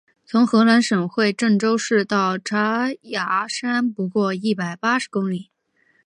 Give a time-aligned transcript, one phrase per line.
[0.25, 5.51] 从河南省会郑州市到嵖岈山不过一百八十公里。